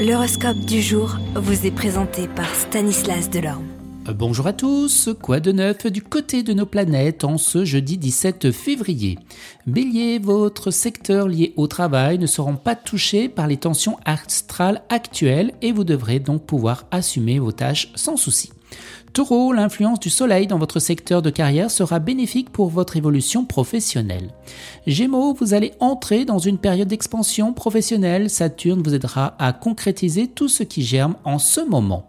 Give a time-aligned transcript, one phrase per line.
[0.00, 3.66] L'horoscope du jour vous est présenté par Stanislas Delorme.
[4.08, 7.98] Euh, bonjour à tous, quoi de neuf du côté de nos planètes en ce jeudi
[7.98, 9.18] 17 février?
[9.66, 15.52] Bélier, votre secteur lié au travail ne seront pas touchés par les tensions astrales actuelles
[15.60, 18.52] et vous devrez donc pouvoir assumer vos tâches sans souci.
[19.12, 24.30] Taureau, l'influence du soleil dans votre secteur de carrière sera bénéfique pour votre évolution professionnelle.
[24.86, 28.30] Gémeaux, vous allez entrer dans une période d'expansion professionnelle.
[28.30, 32.06] Saturne vous aidera à concrétiser tout ce qui germe en ce moment.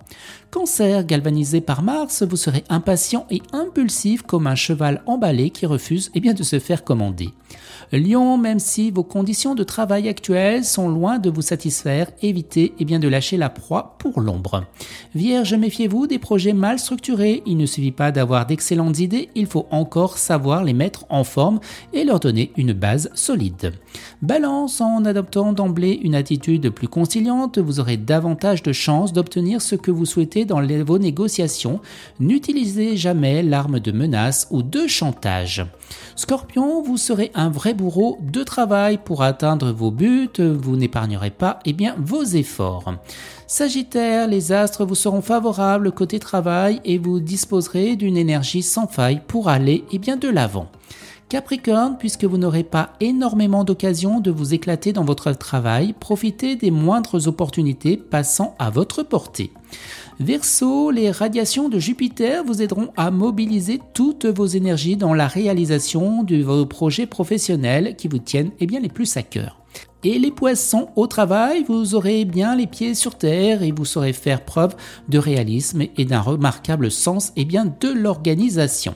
[0.52, 6.12] Cancer, galvanisé par Mars, vous serez impatient et impulsif comme un cheval emballé qui refuse
[6.14, 7.30] eh bien, de se faire commander.
[7.94, 12.86] Lion, même si vos conditions de travail actuelles sont loin de vous satisfaire, évitez eh
[12.86, 14.66] bien, de lâcher la proie pour l'ombre.
[15.16, 17.44] Vierge, méfiez-vous des projets mal structurés.
[17.46, 21.60] Il ne suffit pas d'avoir d'excellentes idées, il faut encore savoir les mettre en forme
[21.94, 23.74] et leur donner une base solide.
[24.22, 29.76] Balance, en adoptant d'emblée une attitude plus conciliante, vous aurez davantage de chances d'obtenir ce
[29.76, 31.80] que vous souhaitez dans vos négociations.
[32.20, 35.66] N'utilisez jamais l'arme de menace ou de chantage.
[36.16, 41.60] Scorpion, vous serez un vrai bourreau de travail pour atteindre vos buts, vous n'épargnerez pas
[41.66, 42.94] eh bien, vos efforts.
[43.48, 46.41] Sagittaire, les astres vous seront favorables côté travail
[46.84, 50.68] et vous disposerez d'une énergie sans faille pour aller eh bien, de l'avant.
[51.32, 56.72] Capricorne, puisque vous n'aurez pas énormément d'occasions de vous éclater dans votre travail, profitez des
[56.72, 59.54] moindres opportunités passant à votre portée.
[60.20, 66.24] Verseau, les radiations de Jupiter vous aideront à mobiliser toutes vos énergies dans la réalisation
[66.24, 69.62] de vos projets professionnels qui vous tiennent eh bien, les plus à cœur.
[70.04, 74.12] Et les poissons au travail, vous aurez bien les pieds sur terre et vous saurez
[74.12, 74.76] faire preuve
[75.08, 78.96] de réalisme et d'un remarquable sens eh bien, de l'organisation.